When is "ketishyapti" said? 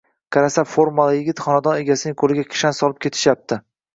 3.07-3.63